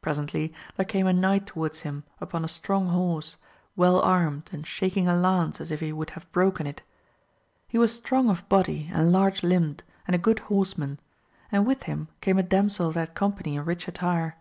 [0.00, 3.36] Presently therfe came a knight towards him upon a strong horse,
[3.76, 6.82] well armed and shaking a lance as if he would have broken it;
[7.68, 10.98] he was strong of body, and large limbed, and a good horseman,
[11.52, 14.36] and with him came a damsel of that company in rich attire.